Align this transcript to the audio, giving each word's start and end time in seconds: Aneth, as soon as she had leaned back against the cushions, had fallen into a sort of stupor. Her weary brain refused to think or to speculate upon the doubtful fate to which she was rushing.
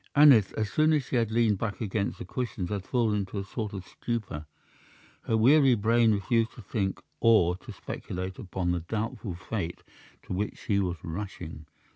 Aneth, 0.15 0.51
as 0.53 0.71
soon 0.71 0.93
as 0.93 1.03
she 1.05 1.15
had 1.17 1.29
leaned 1.29 1.59
back 1.59 1.79
against 1.79 2.17
the 2.17 2.25
cushions, 2.25 2.69
had 2.71 2.85
fallen 2.87 3.17
into 3.19 3.37
a 3.37 3.43
sort 3.43 3.71
of 3.71 3.85
stupor. 3.85 4.47
Her 5.25 5.37
weary 5.37 5.75
brain 5.75 6.11
refused 6.11 6.53
to 6.53 6.63
think 6.63 6.99
or 7.19 7.55
to 7.57 7.71
speculate 7.71 8.39
upon 8.39 8.71
the 8.71 8.79
doubtful 8.79 9.35
fate 9.35 9.83
to 10.23 10.33
which 10.33 10.57
she 10.57 10.79
was 10.79 10.97
rushing. 11.03 11.67